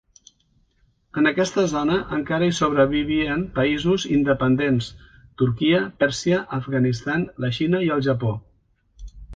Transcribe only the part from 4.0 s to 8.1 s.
independents: Turquia, Pèrsia, Afganistan, la Xina i el